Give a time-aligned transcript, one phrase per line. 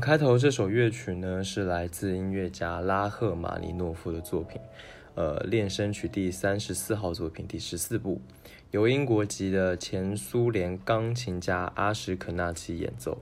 [0.00, 4.60] 开头这首乐曲呢，是来自音乐家拉赫玛尼诺夫的作品，
[5.14, 8.20] 呃，练声曲第三十四号作品第十四部，
[8.70, 13.20] 由英国籍的前苏联钢琴家阿什肯纳奇演奏。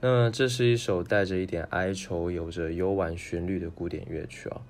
[0.00, 4.62] 那这是一首带着一点哀愁、有着幽婉旋律的古典乐曲啊。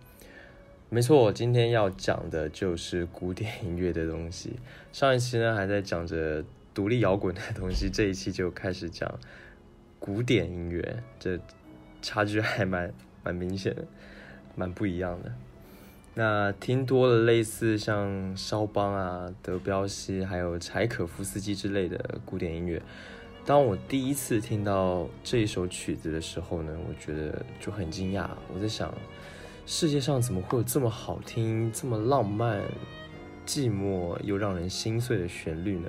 [0.91, 4.56] 没错，我今天要讲的就是古典音乐的东西。
[4.92, 9.19] 上一期呢还在讲着独立摇滚的东西，这一期就开始讲。
[10.05, 11.39] 古典音乐，这
[12.03, 13.84] 差距还蛮蛮明显的，
[14.56, 15.33] 蛮不一样的。
[16.14, 22.83] 那听多了类似像肖邦啊、德彪西，还有柴可夫斯基之类的古典音乐，
[23.47, 28.28] 当我第一次听到这一首曲子的时候呢，我觉得就很惊讶。
[28.53, 28.92] 我在想，
[29.67, 32.61] 世界上怎么会有这么好听、这么浪漫、
[33.46, 35.89] 寂寞又让人心碎的旋律呢？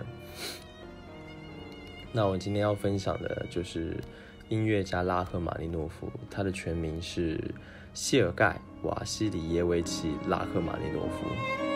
[2.15, 3.97] 那我今天要分享的就是
[4.47, 7.39] 音乐家拉赫玛尼诺夫，他的全名是
[7.95, 11.72] 谢尔盖·瓦西里耶维奇·拉赫玛尼诺夫。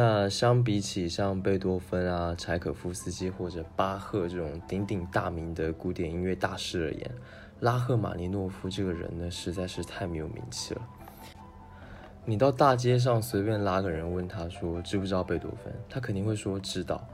[0.00, 7.10] 那相比起像贝多芬啊、柴可夫斯基或者巴赫这种鼎鼎大名的古典音乐大师而言，
[7.58, 10.82] 拉赫玛尼诺夫这个人呢，实在是太没有名气了。
[12.24, 17.04] 你到大街上随便拉个人问他说知不知道贝多芬，他肯定会说知道。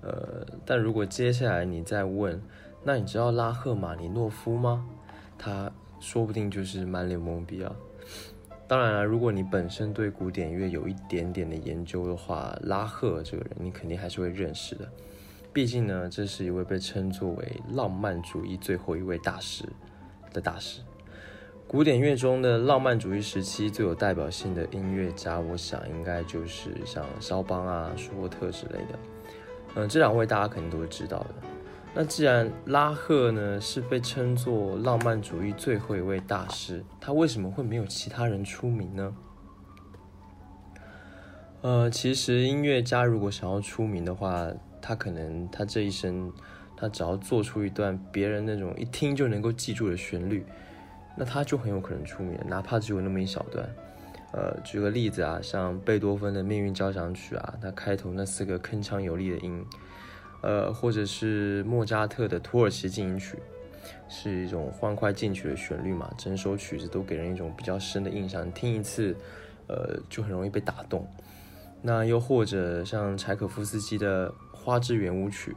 [0.00, 2.40] 呃，但如果接下来你再问，
[2.82, 4.88] 那你知道拉赫玛尼诺夫吗？
[5.36, 5.70] 他
[6.00, 7.70] 说不定就是满脸懵逼啊。
[8.72, 14.88] 当然了，如果你本身对古典乐有一点点的研究的话，拉赫这个人你肯定还是会认识的。
[15.52, 19.66] 毕竟呢，这是一位被称作为浪漫主义最后一位大师
[20.32, 20.80] 的大师。
[21.68, 28.98] 古典乐中的浪漫主义时期最有代表性的音乐家，我想应该就是像肖邦啊、舒伯特之类的。
[29.74, 31.34] 嗯，这两位大家肯定都是知道的。
[31.94, 39.14] 那既然拉赫呢是被称作浪漫主义最后一位大师，他为什么会没有其他人出名呢？
[41.60, 44.48] 呃，其实音乐家如果想要出名的话，
[44.80, 46.32] 他可能他这一生，
[46.76, 50.46] 他只要做出一段别人那种一听就能够记住的旋律，
[51.14, 53.68] 那他就很有可能出名，哪怕只有那么一小段。
[54.32, 59.62] 呃，举个例子啊，像贝多芬的《命运交响曲》啊，他开头那四个铿锵有力的音，
[60.42, 63.36] 呃，或者是莫扎特的《土耳其进行曲》，
[64.08, 69.16] 是一种欢快进取的旋律嘛，整首曲子都给人一种比较深的印象，听一次，
[69.68, 71.08] 呃，就很容易被打动。
[71.80, 75.50] 那又或者像柴可夫斯基的《花之圆舞曲》，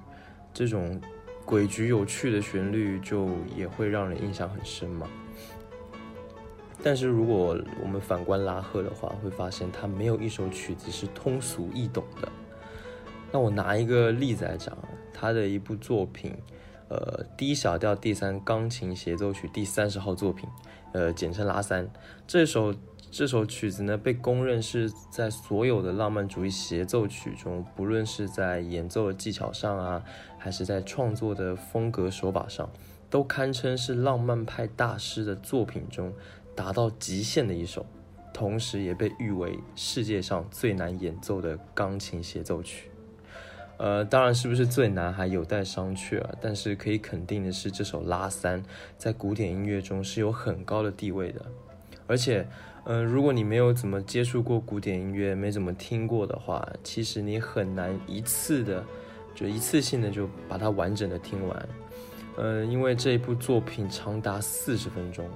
[0.53, 0.99] 这种
[1.45, 5.07] 诡谲有趣的旋律，就也会让人印象很深嘛。
[6.83, 12.27] 但是如果我们反观拉赫的话，会发现他没有一首曲子是通俗易懂的。
[13.31, 14.77] 那我拿一个例子来讲，
[15.13, 16.33] 他的一部作品，
[16.87, 20.49] 呃，D 小调第三钢琴协奏曲第三十号作品，
[20.93, 21.89] 呃，简称拉三。
[22.25, 22.73] 这首
[23.11, 30.03] 这首曲子呢，被公认是在所有的浪漫主义协奏曲中，不论是在演奏的技巧上啊，
[30.37, 32.69] 还是在创作的风格手法上，
[33.09, 36.13] 都堪称是浪漫派大师的作品中。
[36.55, 37.85] 达到极限的一首，
[38.33, 42.89] 同时也被誉为世界上最难演奏的钢琴协奏曲。
[43.77, 46.29] 呃，当然是不是最难还有待商榷啊。
[46.39, 48.63] 但是可以肯定的是，这首拉三
[48.97, 51.45] 在古典音乐中是有很高的地位的。
[52.07, 52.47] 而且，
[52.85, 58.83] 嗯，如果你没有怎么接触过古典音乐，没怎么听过的话，其实你很难一次的
[59.33, 61.69] 就一次性的就把它完整的听完。
[62.37, 65.27] 嗯，因为这一部作品长达四十分钟。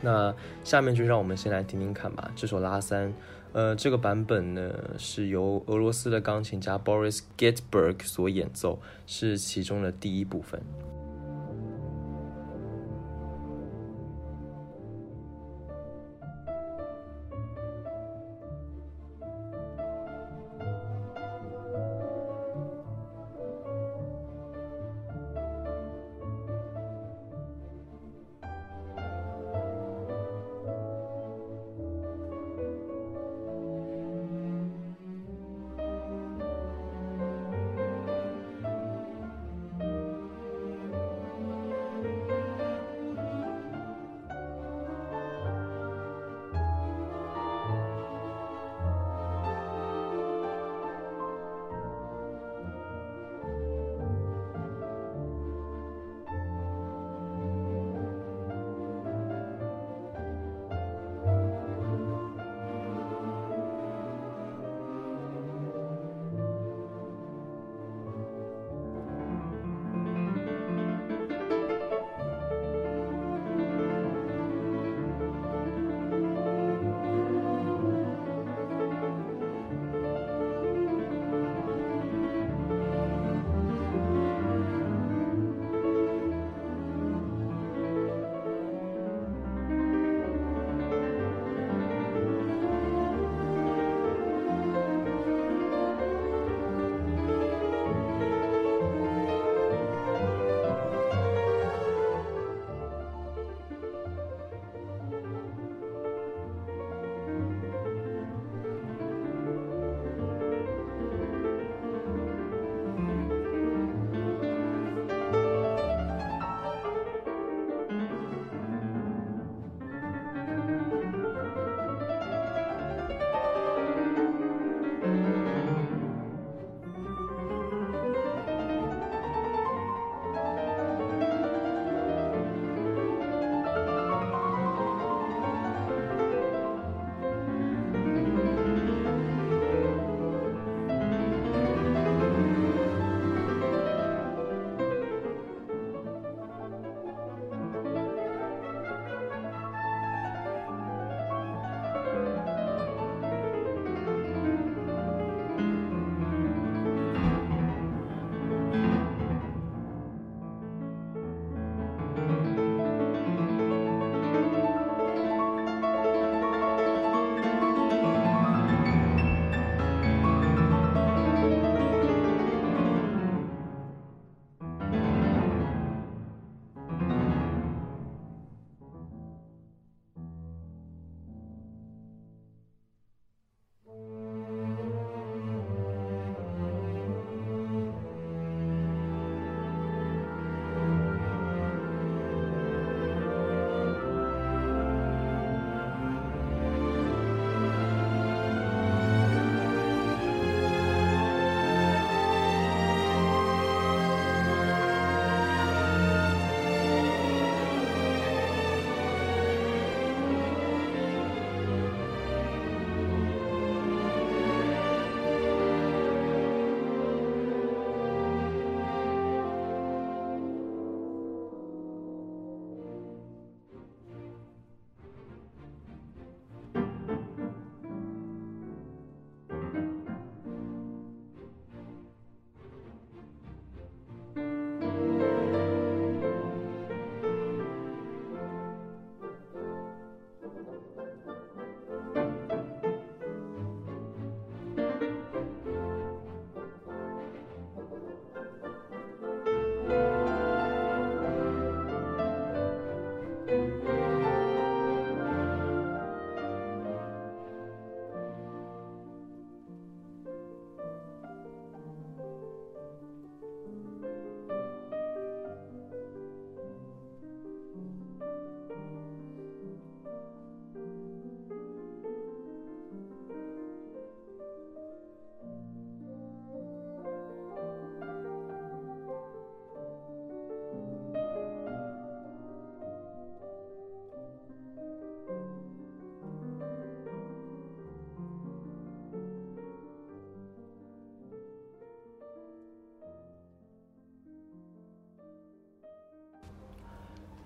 [0.00, 0.34] 那
[0.64, 2.30] 下面就让我们先来听听看吧。
[2.36, 3.10] 这首拉三，
[3.54, 10.60] 呃，这个版本呢是由俄罗斯的钢琴家 Boris Getberg 所演奏，是其中的第一部分。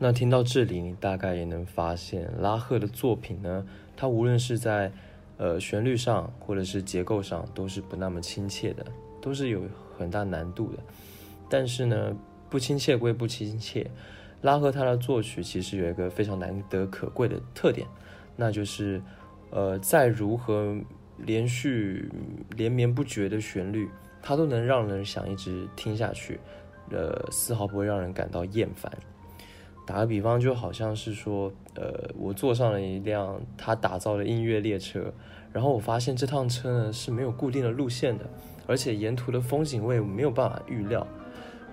[0.01, 4.93] 那听到这里，你大概也能发现，拉赫的作品呢，它无论是在
[5.39, 8.87] 呃旋律上，或者是结构上，都是不那么亲切的，
[9.21, 9.63] 都是有
[9.99, 10.79] 很大难度的。
[11.51, 12.17] 但是呢，
[12.49, 13.91] 不亲切归不亲切，
[14.43, 17.85] 拉赫他的作曲其实有一个非常难得可贵的特点，
[18.37, 19.03] 那就是，
[19.51, 20.77] 呃，在如何
[21.17, 22.09] 连续
[22.57, 23.89] 连绵不绝的旋律，
[24.23, 26.39] 它都能让人想一直听下去，
[26.91, 28.93] 呃，丝毫不会让人感到厌烦。
[29.89, 35.11] 打个比方，就好像是说，呃，我坐上了一辆他打造的音乐列车，
[35.51, 38.25] 然后我发现这趟车呢是没有固定的路线的，
[38.67, 41.07] 而且沿途的风景我也没有办法预料。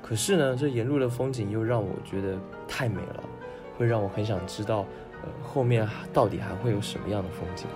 [0.02, 3.24] 可是呢，这沿路的风景又让我觉得太美了，
[3.78, 4.86] 会让我很想知道，
[5.22, 7.68] 呃，后面到底还会有什么样的风景。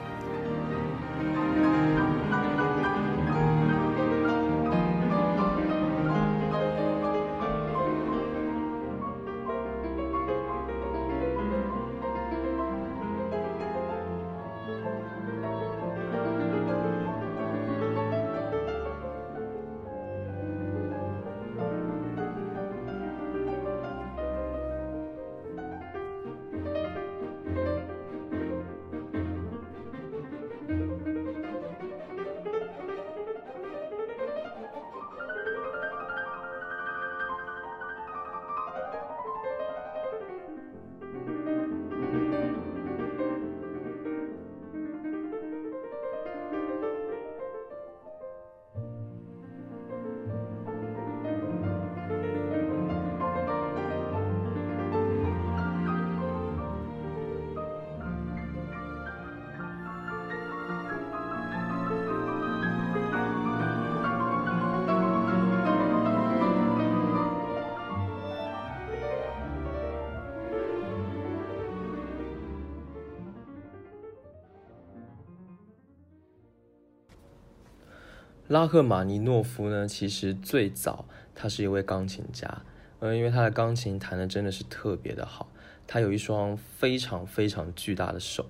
[78.50, 82.64] 拉赫玛尼诺夫呢，其实最早他是一位钢琴家，
[82.98, 85.52] 嗯，因为他的钢琴弹的真的是特别的好，
[85.86, 88.48] 他有一双非常非常巨大的手，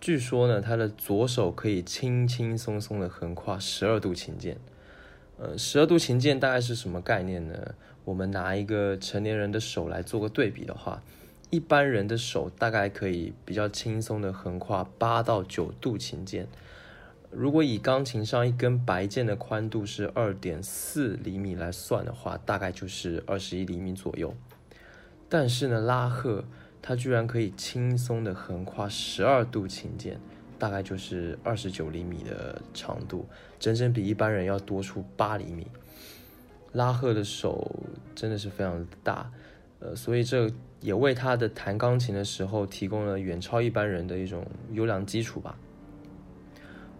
[0.00, 4.56] 据说呢，他的左手可以轻轻松松的横跨十二度琴键，
[5.36, 7.74] 呃，十二度琴键大概是什么概念呢？
[8.06, 11.02] 我们拿一个成年人的手来做个对比的话，
[11.50, 16.48] 一般人的手大概可以比较轻松的横跨八到九度琴键。
[17.38, 24.34] 如果以钢琴上一根白键的宽度是二点四厘米来算的话，大概就是二十一厘米左右。
[25.28, 26.42] 但是呢，拉赫
[26.80, 30.18] 他居然可以轻松的横跨十二度琴键，
[30.58, 33.26] 大概就是二十九厘米的长度，
[33.58, 35.66] 整整比一般人要多出八厘米。
[36.72, 37.70] 拉赫的手
[38.14, 39.30] 真的是非常大，
[39.80, 40.50] 呃，所以这
[40.80, 45.54] 也为他的弹钢琴的时候提供了远超一般人的一种优良基础吧。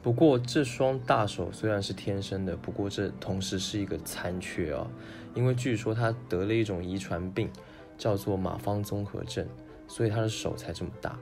[0.02, 4.86] 不过这双大手虽然是天生的，不过这同时是一个残缺啊，
[5.34, 7.50] 因为据说他得了一种遗传病，
[7.98, 9.44] 叫做马方综合症，
[9.88, 11.18] 所以他的手才这么大。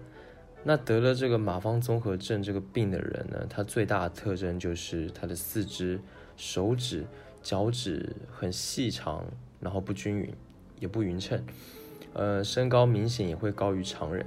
[0.62, 6.00] 那得了这个马方综合症这个病的人呢，他最大的特征就是他的四肢、
[6.36, 7.06] 手指、
[7.42, 9.24] 脚趾很细长，
[9.60, 10.30] 然后不均匀，
[10.78, 11.42] 也不匀称，
[12.12, 14.26] 呃，身高明显也会高于常人。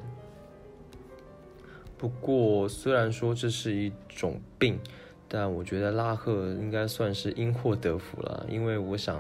[1.98, 4.80] 不过，虽然说这是一种病，
[5.28, 9.20] 但我觉得拉赫应该算是因祸得福了，因为我想，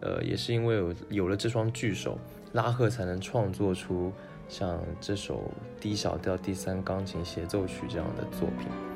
[0.00, 2.18] 呃，也是因为有有了这双巨手，
[2.52, 4.12] 拉赫才能创作出
[4.46, 5.50] 像这首
[5.80, 8.91] D 小调第三钢琴协奏曲这样的作品。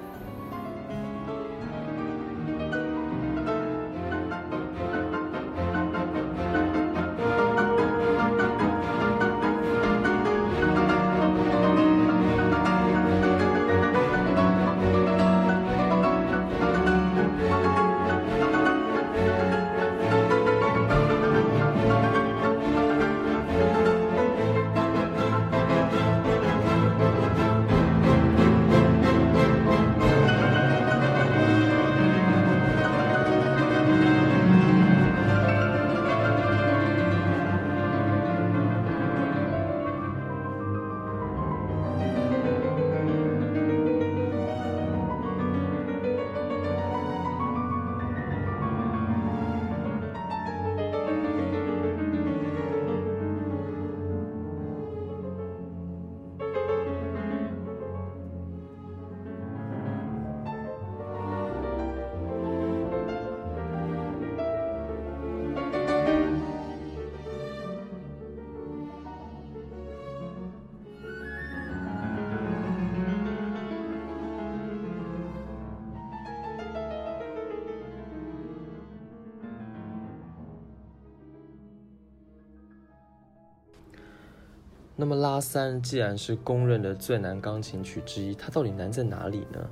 [85.07, 89.71] 那么拉三既然是公认的最难钢琴曲之一，它到底难在哪里呢？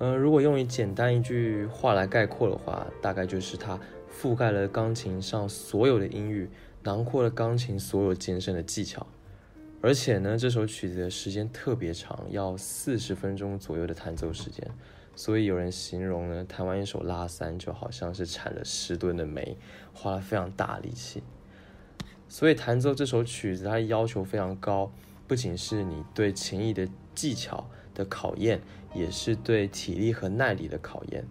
[0.00, 3.80] 呃，如果用一简单一句话来概括的话，大概就是它
[4.12, 6.50] 覆盖了钢琴上所有的音域，
[6.82, 9.06] 囊括了钢琴所有艰深的技巧。
[9.80, 14.70] 而且呢，这首曲子的时间特别长，要四十分钟左右的弹奏时间。
[15.16, 19.56] 所以有人形容呢，弹完一首拉三就好像是铲了十吨的煤，
[19.94, 21.22] 花了非常大力气。
[22.34, 24.90] 所以弹奏这首曲子，它要求非常高，
[25.28, 28.60] 不仅是你对琴艺的技巧的考验，
[28.92, 31.24] 也是对体力和耐力的考验。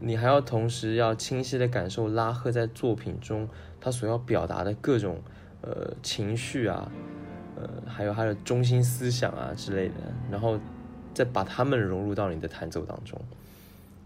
[0.00, 3.46] 你还要同时要清晰的感受拉赫在作品中
[3.78, 5.20] 他所要表达的各种
[5.60, 6.90] 呃情绪啊，
[7.56, 9.94] 呃，还有他的中心思想啊之类的，
[10.30, 10.58] 然后
[11.12, 13.20] 再把它们融入到你的弹奏当中。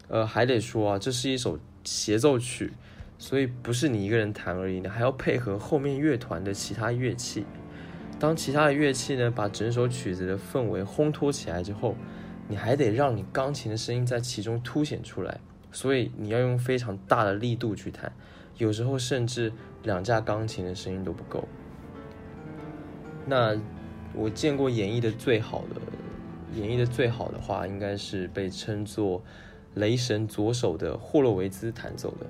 [0.08, 2.72] 呃，还得说啊，这是一首协奏曲。
[3.20, 7.44] 所以不是你一个人弹而已，你还要配合后面乐团的其他乐器。
[8.18, 11.94] 当其他的乐器呢把整首曲子的氛围烘托起来之后，
[12.48, 15.38] 你还得让你钢琴的声音在其中凸显出来。
[15.70, 18.11] 所以你要用非常大的力度去弹，
[18.56, 19.52] 有时候甚至
[19.83, 21.46] 两架钢琴的声音都不够。
[23.26, 23.54] 那
[24.14, 25.80] 我见过演绎的最好的，
[26.59, 29.22] 演绎的最好的话，应该是被称作
[29.76, 32.26] “雷神左手”的霍洛维兹弹奏的。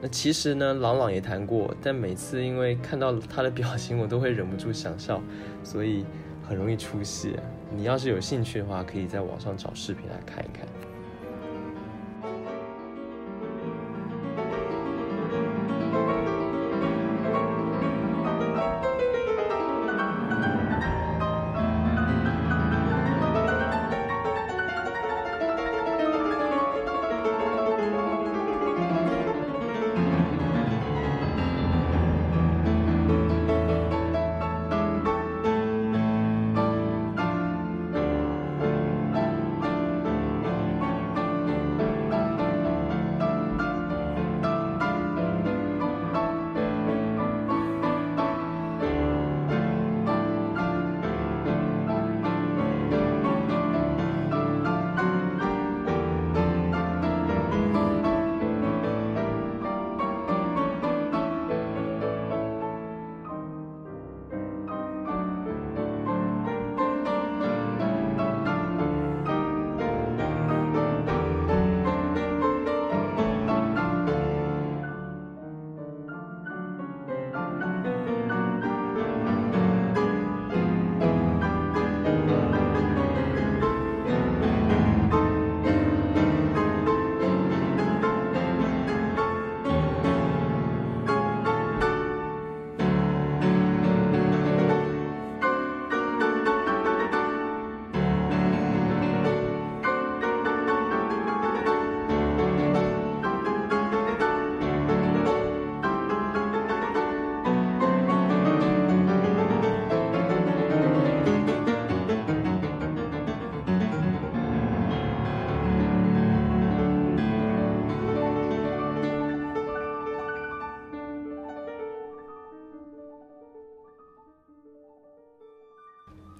[0.00, 5.20] 那其实呢，朗朗也弹过，但每次因为看到他的表情，我都会忍不住想笑，
[5.64, 6.04] 所以
[6.46, 7.34] 很容易出戏。
[7.76, 10.66] 你要是有兴趣的话，可以在网上找视频来看一看。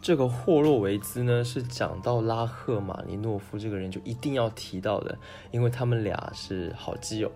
[0.08, 5.14] 这个霍洛维兹呢，是讲到拉赫玛尼诺夫这个人就一定要提到的，
[5.50, 7.30] 因为他们俩是好基友。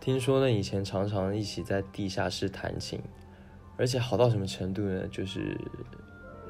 [0.00, 2.98] 听说呢，以前常常一起在地下室弹琴，
[3.76, 5.06] 而且好到什么程度呢？
[5.08, 5.54] 就是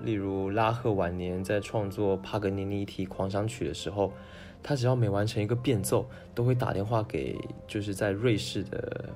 [0.05, 4.13] 例如拉赫晚年在创作帕格尼尼提狂想曲的时候，
[4.63, 9.13] 他只要每完成一个变奏，都会打电话给就是在瑞士的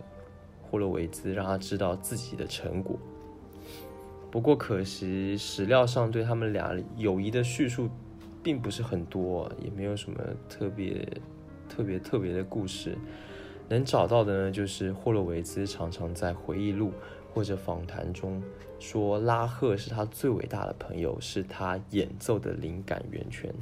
[0.61, 2.99] 霍洛维兹，让他知道自己的成果。
[4.31, 7.89] 不过可惜，史料上对他们俩友谊的叙述
[8.43, 11.07] 并不是很多，也没有什么特别、
[11.69, 12.97] 特别、特别的故事。
[13.69, 16.93] 能找到的呢，就是霍洛维兹常常在回忆录
[17.33, 18.43] 或者访谈中
[18.79, 23.53] 说，拉赫是他最伟大的朋友，是他演奏的灵感源泉。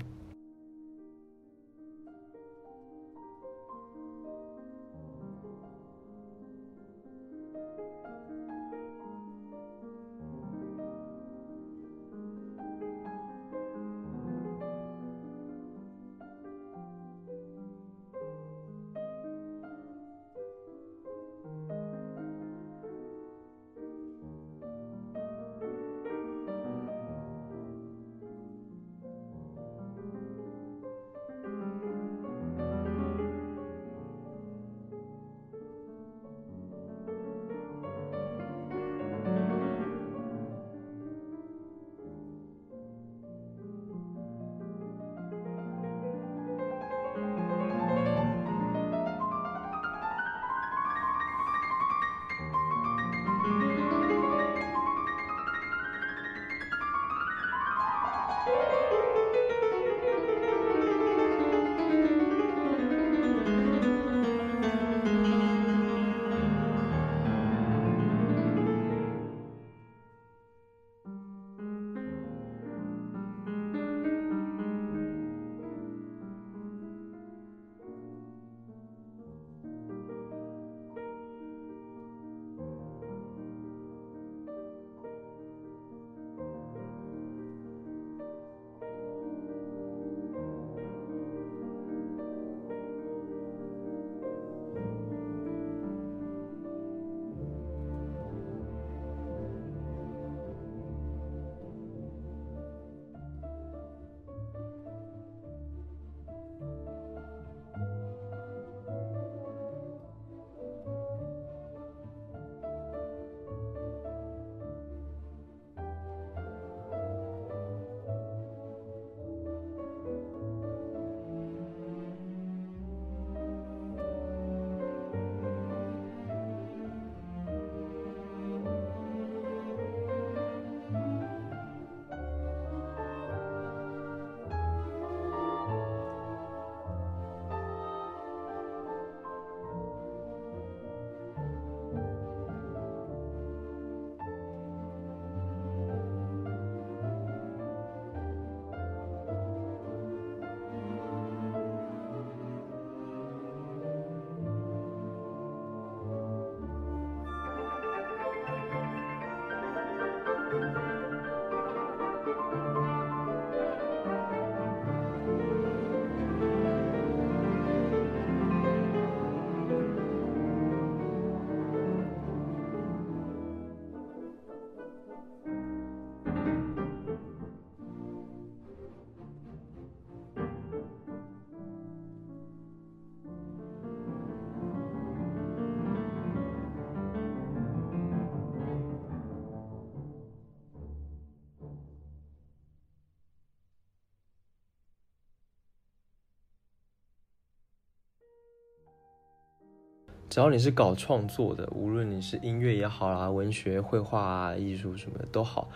[200.28, 205.68] 只要你是搞创作的，无论你是音乐也好啦，文学、绘画啊、艺术什么的都好，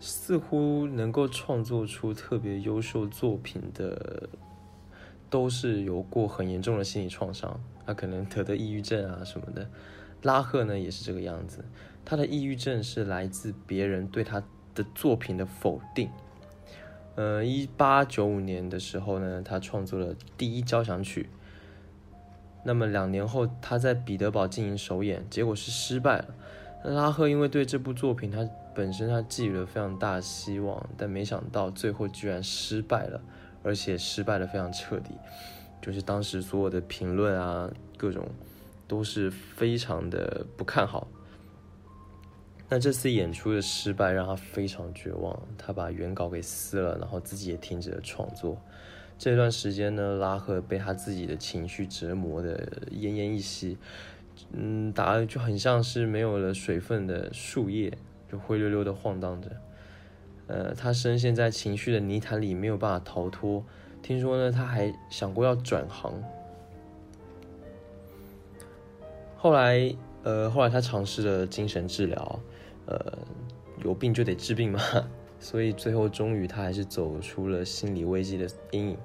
[0.00, 4.28] 似乎能够创作出特别优秀作品的，
[5.28, 9.68] 都是有过很严重的心理创伤，他可能得的抑郁症啊什么的。
[10.22, 11.64] 拉赫呢也是这个样子，
[12.04, 14.42] 他的抑郁症是来自别人对他
[14.74, 16.08] 的作品的否定。
[17.16, 21.28] 呃，一八九五年的时候呢，他创作了第一交响曲。
[22.62, 26.26] 那么两年后，他在彼得堡进行首演，结果是失败了。
[26.84, 33.20] 拉赫因为对这部作品，他本身他寄予了非常大的希望，但没想到最后居然失败了，
[33.62, 35.10] 而且失败的非常彻底。
[35.82, 38.28] 就是当时所有的评论啊，各种
[38.86, 41.08] 都是非常的不看好。
[42.68, 48.56] 那这次演出的失败让他非常绝望，他把原稿给撕了，然后自己也停止了创作。
[49.20, 52.56] 这段时间呢，拉赫被他自己的情绪折磨的
[52.90, 53.76] 奄奄一息，
[54.50, 57.92] 嗯，打的就很像是没有了水分的树叶，
[58.32, 59.50] 就灰溜溜的晃荡着。
[60.46, 63.62] 呃，他深陷在情绪的泥潭里，没有办法逃脱。
[64.02, 66.14] 听说呢，他还想过要转行。
[69.36, 72.40] 后来，呃，后来他尝试了精神治疗，
[72.86, 73.18] 呃，
[73.84, 74.80] 有病就得治病嘛。
[75.40, 78.98] 所以最后，终于他还是走出了心理危机的阴影。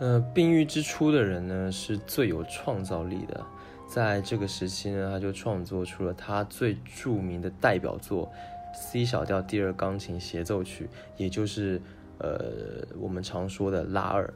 [0.00, 3.46] 呃，病愈之初的人呢，是最有创造力的。
[3.86, 8.30] 在这个时期呢，他就创作出了他最著名的代表作
[8.74, 11.80] C 小调第二钢琴协奏曲，也就是
[12.18, 14.34] 呃我们常说的拉二。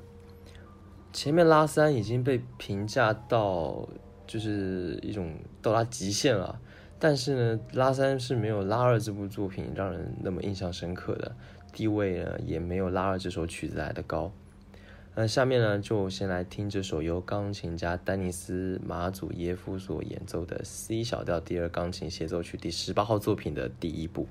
[1.13, 3.89] 前面拉三已经被评价到
[4.29, 6.61] 就是一种到达极限了。
[7.01, 11.37] 但是呢，拉三是没有拉二这部作品让人那么印象深刻的，
[11.73, 14.33] 地位呢也没有拉二这首曲子来的高。
[15.15, 24.27] 那下面呢，就先来听这首由钢琴家丹尼斯马祖耶夫所演奏的 C 小调第二钢琴协奏曲第十八号作品的第一部。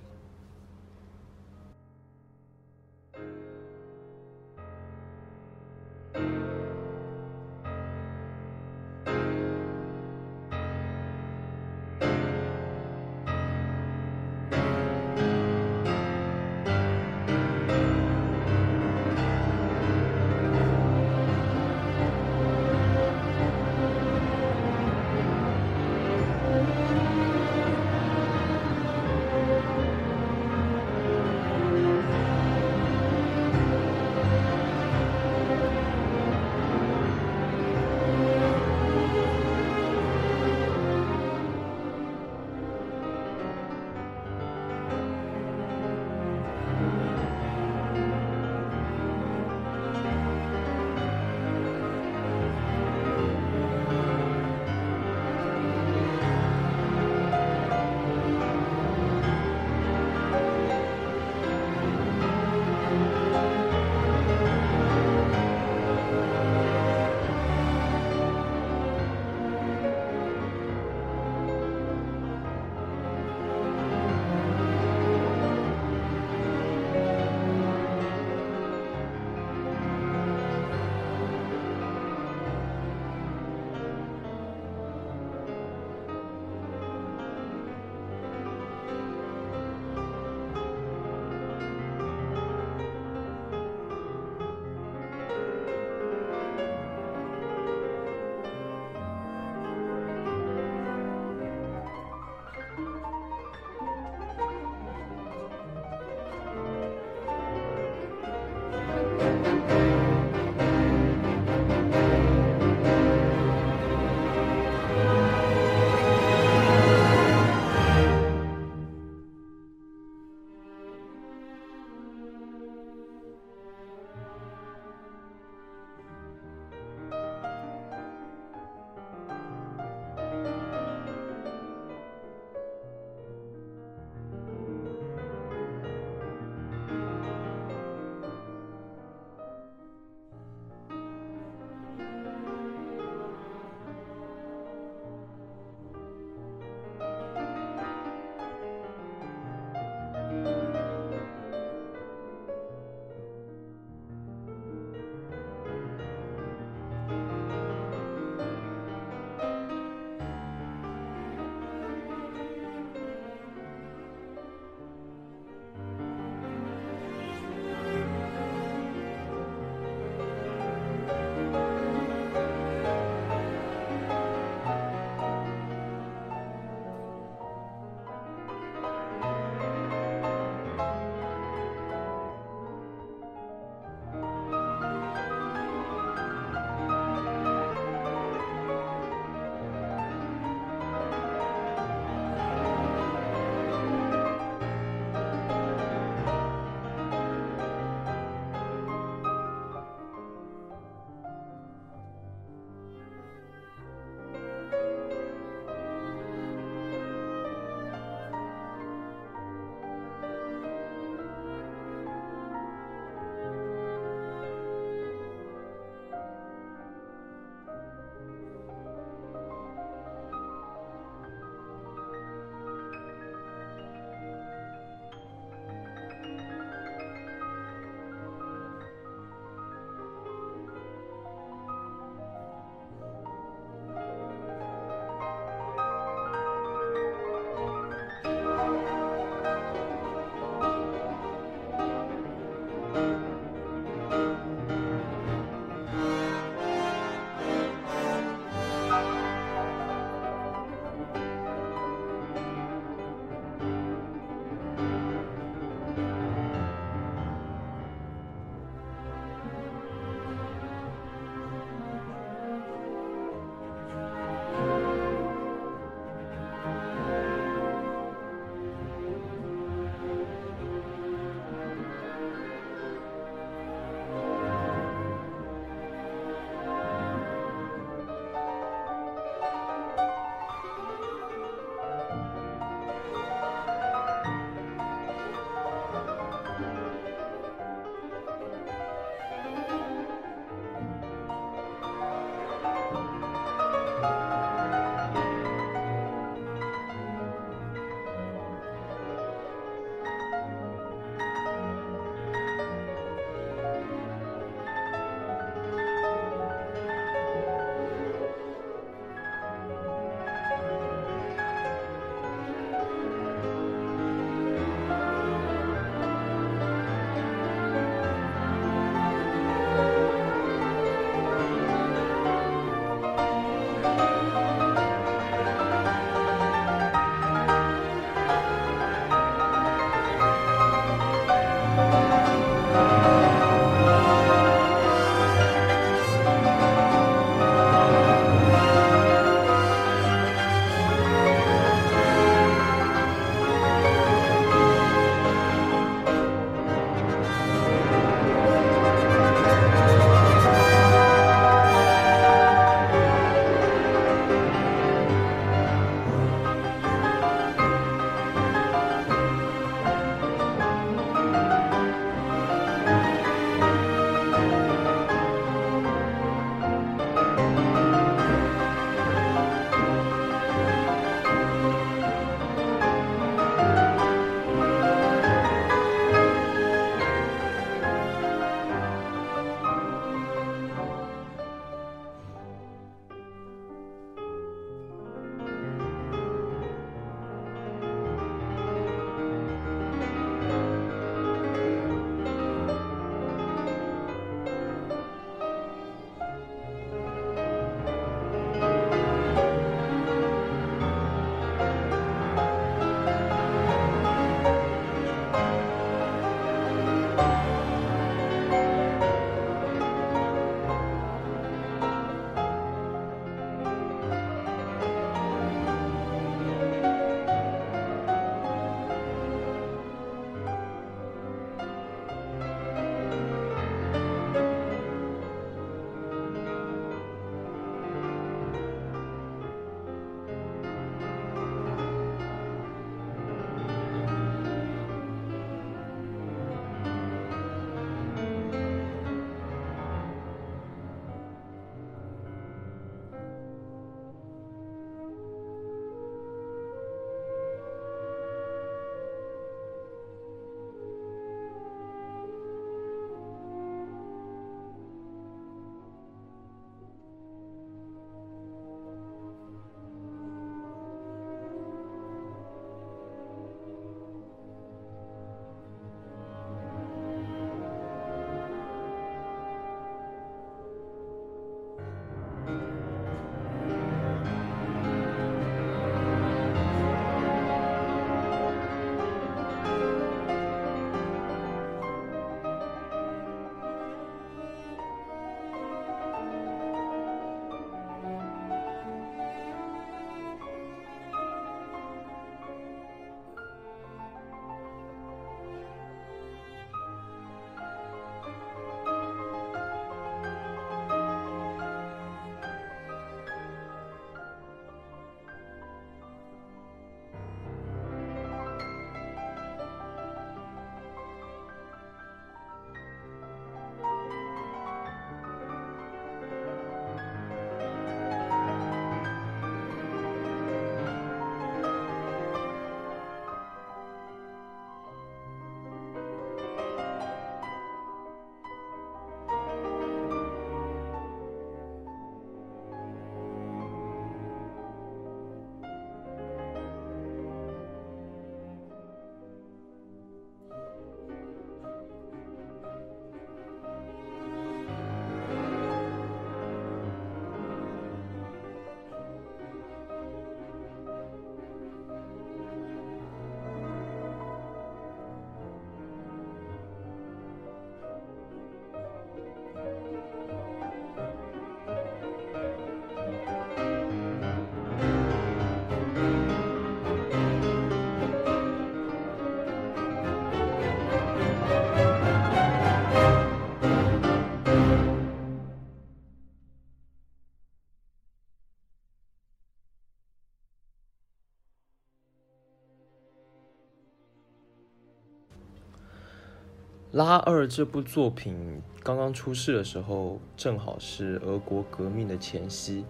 [586.98, 592.84] 拉二这部作品刚刚出世的时候，正好是俄国革命的前夕。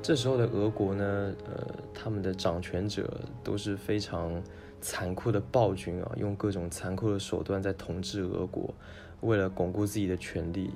[0.00, 4.40] 这时候的俄国呢，呃，他们的掌权者都是非常
[4.80, 8.72] 残酷的暴君啊，用各种残酷的手段在统治俄国，
[9.20, 10.70] 为了巩固自己的权利。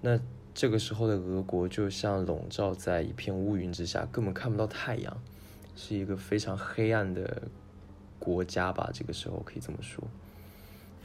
[0.00, 0.18] 那
[0.52, 5.16] 这个时候的俄国就像笼罩在一片乌云之下，根本看不到太阳，
[5.76, 7.42] 是一个非常黑暗的
[8.18, 8.90] 国家吧？
[8.92, 10.02] 这个时候可以这么说。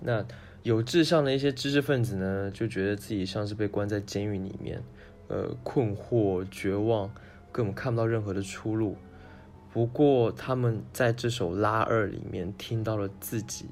[0.02, 0.26] 那。
[0.66, 4.82] 有志向的一些知识分子呢，就觉得自己像是被关在监狱里面，
[5.28, 7.08] 呃，困惑、绝望，
[7.52, 8.98] 根本看不到任何的出路。
[9.72, 13.68] 不过，他们在这首《拉二》里面听到了自己，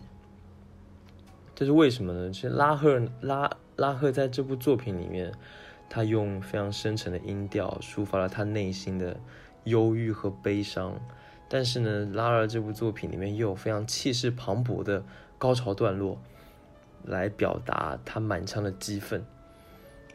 [1.56, 2.30] 这是为什么呢？
[2.30, 5.34] 其实拉赫拉拉赫在这部作品里面，
[5.90, 9.20] 他用非常深沉的音调抒发了他内心的
[9.64, 11.02] 忧郁和悲伤。
[11.50, 15.04] 但是呢，《拉二》这部作品里面又有非常气势磅礴的
[15.40, 16.22] 高潮段落。
[17.04, 19.24] 来表达他满腔的激愤。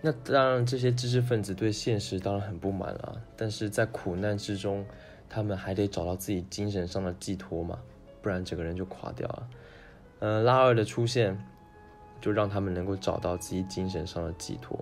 [0.01, 4.87] 那当然，这些知识分子对现实当然很不满了，但是在苦难之中，
[5.29, 7.81] 他们还得找到自己精神上的寄托嘛，
[8.23, 9.49] 不然整个人就垮掉了。
[10.21, 11.37] 呃，拉二的出现，
[12.21, 14.79] 就让他们能够找到自己精神上的寄托。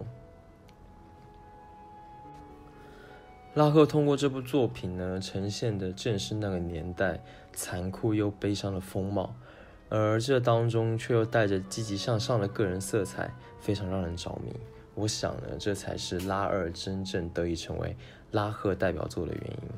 [3.54, 7.18] 拉赫通过这部作品呢，呈现的正是那个年代
[7.54, 9.34] 残酷又悲伤的风貌。
[9.88, 14.52] 而这当中却又带着积极向上的个人色彩，非常让人着迷。
[14.94, 17.96] 我想呢，这才是拉二真正得以成为
[18.30, 19.68] 拉赫代表作的原因。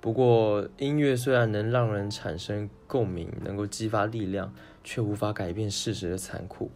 [0.00, 4.52] 不过，音乐虽然能让人产生共鸣，能够激发力量，
[4.82, 6.70] 却无法改变事实的残酷。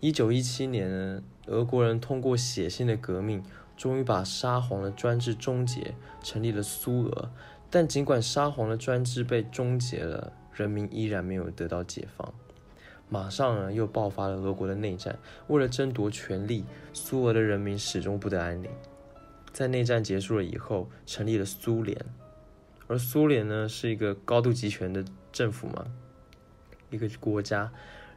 [0.00, 3.42] 一九一七年，俄国人通过血腥的革命，
[3.76, 7.30] 终于把沙皇的专制终结，成立了苏俄。
[7.68, 12.34] 但尽管沙皇的专制被终结了，人民依然没有得到解放，
[13.08, 15.18] 马上呢又爆发了俄国的内战。
[15.48, 18.70] 为了争夺权力，苏俄的人民始终不得安宁。
[19.52, 21.98] 在内战结束了以后，成立了苏联，
[22.86, 25.86] 而苏联呢是一个高度集权的政府嘛，
[26.90, 27.70] 一个国家，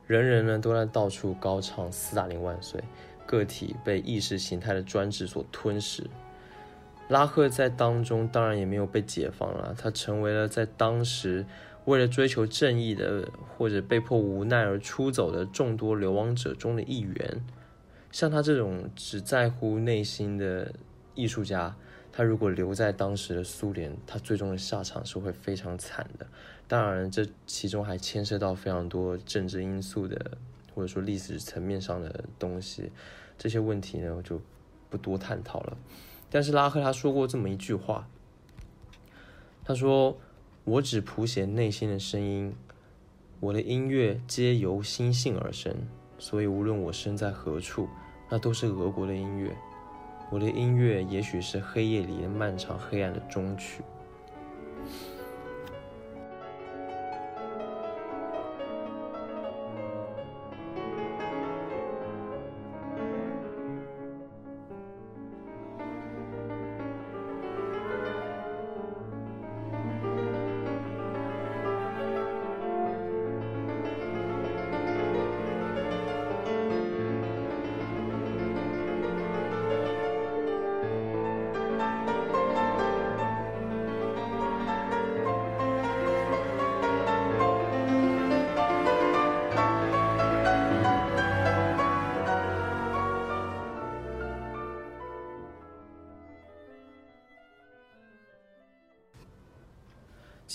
[0.05, 2.83] 人人呢都在到处高唱斯大林万岁，
[3.25, 6.09] 个体被意识形态的专制所吞噬。
[7.07, 11.45] 拉赫在当中当然也没有被解放了，他成为了在当时。
[11.85, 17.45] 为了追求正义的，或者被迫无奈而出走的众多流亡者中的一员，
[18.11, 20.73] 像他这种只在乎内心的
[21.13, 21.75] 艺术家，
[22.11, 26.25] 他如果留在当时的苏联，他最终的下场是会非常惨的。
[26.67, 30.39] 当然，这其中还牵涉到非常多政治因素的，
[30.73, 32.91] 或者说历史层面上的东西。
[33.37, 34.41] 这些问题呢，我就
[34.89, 35.77] 不多探讨了。
[36.31, 38.07] 但是拉赫他说过这么一句话，
[39.63, 40.17] 他说。
[40.65, 42.51] 我只谱写内心的声音，
[43.39, 45.71] 我的音乐皆由心性而生，
[46.17, 47.87] 所以无论我身在何处，
[48.31, 49.55] 那都是俄国的音乐。
[50.31, 53.83] 我的音乐也许是黑夜里的漫长黑暗的终曲。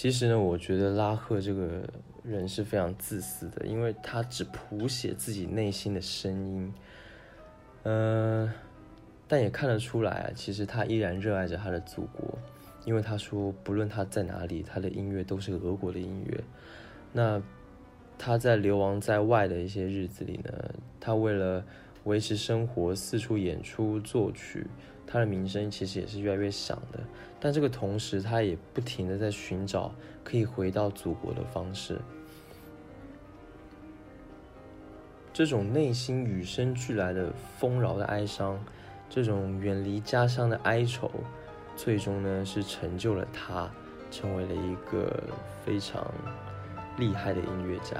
[0.01, 1.82] 其实呢，我觉得拉赫这个
[2.22, 6.72] 人是非常自私的，因为他只谱写自己内心的声音，
[7.82, 8.51] 嗯，
[9.28, 12.38] 但也看得出来，其实他依然热爱着他的祖国，
[12.86, 16.42] 因为他说，不论他在哪里，他的音乐都是俄国的音乐。
[17.12, 17.42] 那
[18.16, 20.51] 他在流亡在外的一些日子里呢，
[20.98, 21.62] 他为了
[22.05, 24.66] 维持生活，四处演出作曲。
[25.07, 27.01] 他的名声其实也是越来越响的，
[27.40, 29.92] 但这个同时，他也不停的在寻找
[30.22, 32.01] 可以回到祖国的方式。
[35.32, 38.62] 这种内心与生俱来的丰饶的哀伤，
[39.09, 41.11] 这种远离家乡的哀愁，
[41.76, 43.68] 最终呢是成就了他，
[44.12, 45.20] 成为了一个
[45.64, 46.05] 非常
[46.97, 47.97] 厉害的音乐家，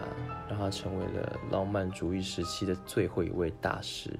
[0.49, 4.11] 让他成为了浪漫主义时期的最后一位大师。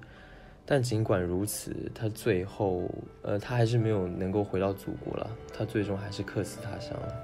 [0.65, 2.89] 但尽管如此，他最后，
[3.23, 5.29] 呃，他还是没有能够回到祖国了。
[5.53, 7.15] 他最终还是客死他乡了。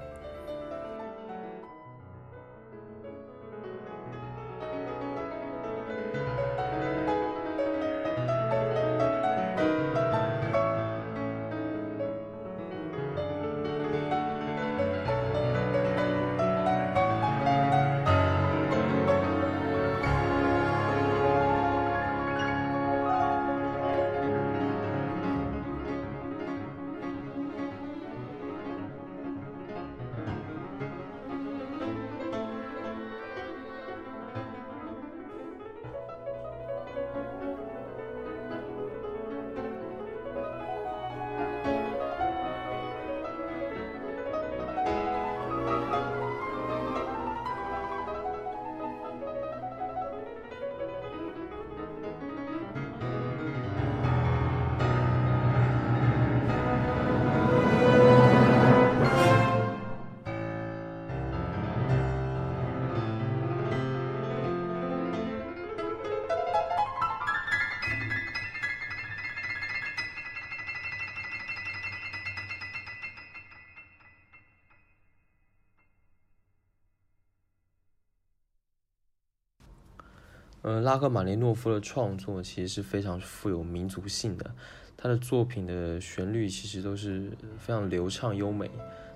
[80.69, 84.53] 嗯，拉赫玛尼诺夫的创作其实是非常富有民族性的，
[84.97, 88.69] 他的作品的旋律其实都是非常流畅优美，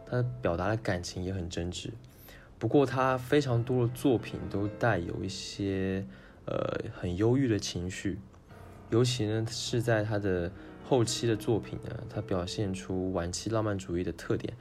[0.09, 1.89] 他表达的感情也很真挚。
[2.57, 6.05] 不过，他非常多的作品都带有一些
[6.45, 8.17] 呃很忧郁的情绪，
[8.89, 10.49] 尤其呢是在他的
[10.85, 14.53] 后期的作品呢，他表现出晚期浪漫主义的特点，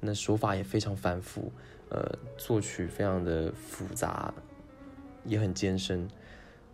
[0.00, 1.52] 那手法也非常繁复，
[1.88, 4.34] 呃，作曲非常的复杂，
[5.24, 6.08] 也很艰深。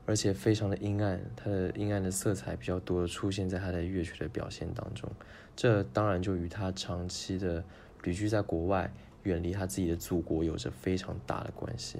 [0.08, 5.06] 而且非常的阴暗，它的阴暗的色彩比较多的出现在他的乐曲的表现当中，
[5.54, 7.62] 这当然就与他长期的
[8.02, 8.90] 旅居在国外，
[9.24, 11.98] 远离他自己的祖国有着非常大的关系。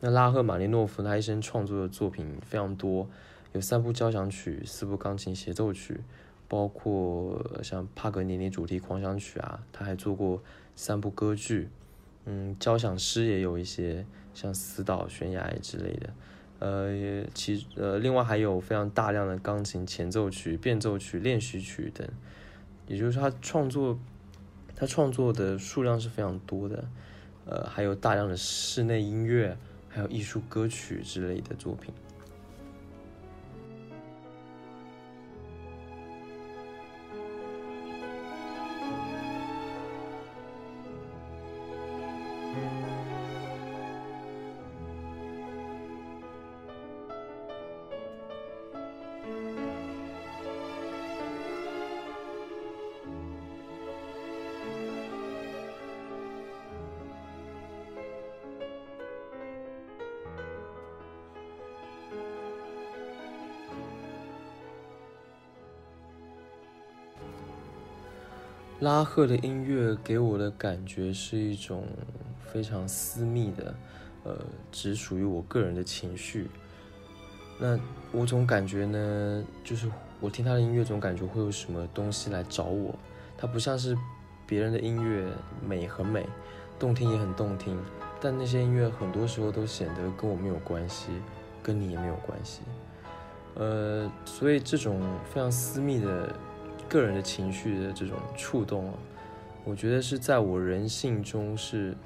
[0.00, 3.08] 那拉赫玛尼诺夫他一生创作的作品非常多，
[3.52, 6.02] 有三部交响曲、四部钢琴协奏曲，
[6.46, 10.42] 包括像帕格尼尼主题狂想曲啊，他还做过
[10.76, 11.70] 三部歌剧，
[12.26, 14.04] 嗯，交响诗也有一些，
[14.34, 16.10] 像死岛悬崖之类的。
[16.62, 22.08] 呃，其呃，另外还有非常大量的钢琴前奏曲、变奏曲、练习曲等，
[22.86, 23.98] 也就是他创作，
[24.76, 26.84] 他创作的数量是非常多的。
[27.46, 29.56] 呃，还有大量的室内音乐，
[29.88, 31.92] 还有艺术歌曲之类的作品。
[69.02, 71.88] 巴赫的音乐给我的感觉是一种
[72.52, 73.74] 非常私密的，
[74.22, 74.38] 呃，
[74.70, 76.48] 只属于我个人的情绪。
[77.58, 77.76] 那
[78.12, 79.90] 我总感觉呢，就是
[80.20, 82.94] 我听他的音乐，总感觉会有什么东西来找我。
[83.36, 83.98] 它不像是
[84.46, 85.28] 别人的音乐，
[85.66, 86.24] 美很美，
[86.78, 87.76] 动听也很动听，
[88.20, 91.10] 但那些音乐很多时候都显得跟我没有关系，
[91.60, 92.60] 跟你也没有关系。
[93.56, 96.32] 呃，所以这种非常私密的。
[96.92, 98.94] 个人的情绪的这种触动啊，
[99.64, 101.96] 我觉得是在我人性中是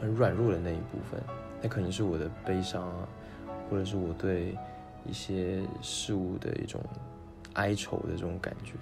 [0.00, 1.20] 很软弱的那一部分。
[1.60, 3.06] 那可能是我的悲伤啊，
[3.68, 4.56] 或者是我对
[5.04, 6.80] 一些事物的一种
[7.52, 8.72] 哀愁的这种感觉。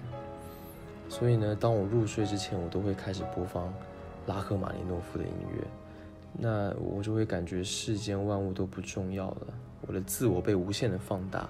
[1.09, 3.73] 所以呢，当我入睡之前，我都会开始播放
[4.25, 5.67] 拉赫玛尼诺夫的音乐，
[6.31, 9.47] 那我就会感觉世间万物都不重要了，
[9.85, 11.49] 我的自我被无限的放大，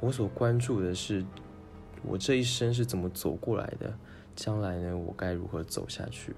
[0.00, 1.24] 我所关注的是。
[2.02, 3.92] 我这一生是怎么走过来的？
[4.34, 4.96] 将来呢？
[4.96, 6.34] 我该如何走下去？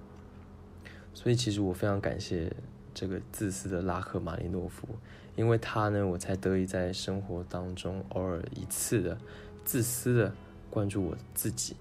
[1.13, 2.53] 所以，其实我非常感谢
[2.95, 4.87] 这个自私的拉赫马尼诺夫，
[5.35, 9.19] 因为他呢，我才得以在生活当中偶尔一次的
[9.65, 10.33] 自私的
[10.71, 11.75] 关注我自己。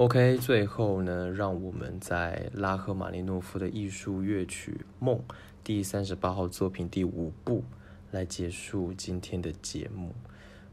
[0.00, 5.18] OK，最后呢，让我们在拉赫玛尼诺夫的艺术乐曲《梦》
[5.62, 7.62] 第三十八号作品第五部
[8.10, 10.14] 来结束今天的节目。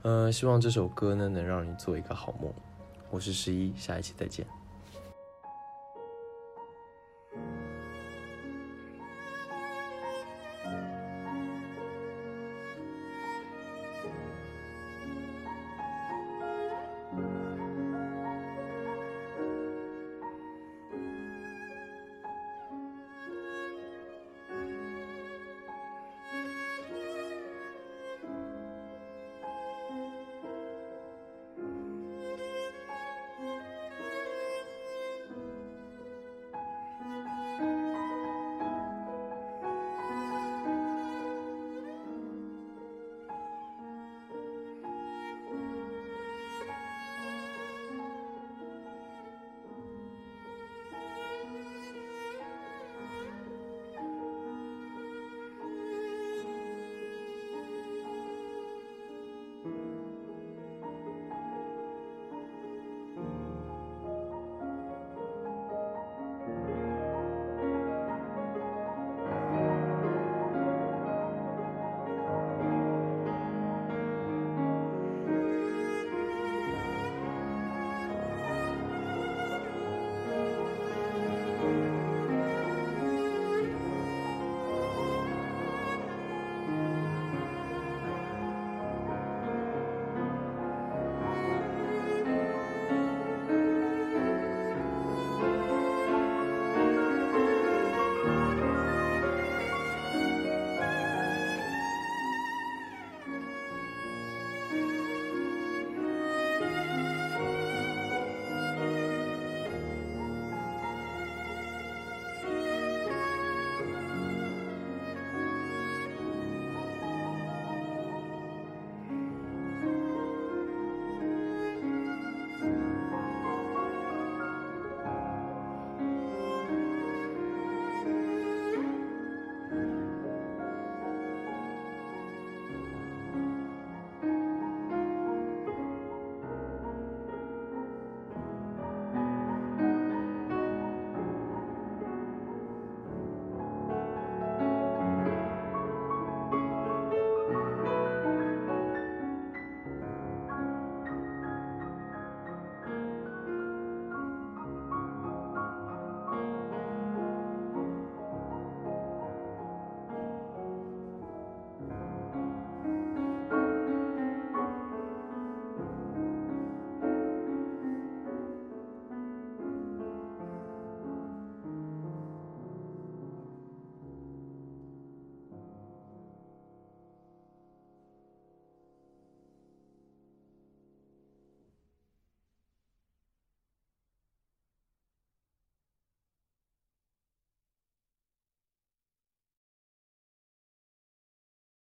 [0.04, 2.50] 嗯，希望这首歌呢能让你做一个好梦。
[3.12, 4.48] 我是十一，下一期再见。